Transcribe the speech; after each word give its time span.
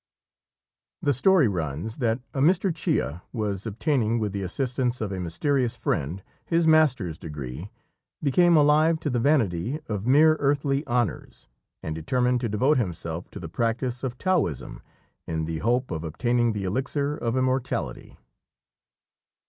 [The 1.03 1.13
story 1.13 1.47
runs 1.47 1.97
that 1.97 2.21
a 2.33 2.39
Mr. 2.39 2.73
Chia, 2.73 3.21
after 3.39 3.69
obtaining, 3.69 4.17
with 4.17 4.31
the 4.33 4.41
assistance 4.41 4.99
of 4.99 5.11
a 5.11 5.19
mysterious 5.19 5.75
friend, 5.75 6.23
his 6.43 6.65
master's 6.65 7.19
degree, 7.19 7.69
became 8.23 8.57
alive 8.57 8.99
to 9.01 9.11
the 9.11 9.19
vanity 9.19 9.79
of 9.87 10.07
mere 10.07 10.37
earthly 10.39 10.83
honours, 10.87 11.45
and 11.83 11.93
determined 11.93 12.41
to 12.41 12.49
devote 12.49 12.79
himself 12.79 13.29
to 13.29 13.39
the 13.39 13.47
practice 13.47 14.03
of 14.03 14.17
Taoism, 14.17 14.81
in 15.27 15.45
the 15.45 15.59
hope 15.59 15.91
of 15.91 16.03
obtaining 16.03 16.53
the 16.53 16.63
elixir 16.63 17.15
of 17.15 17.37
immortality. 17.37 18.17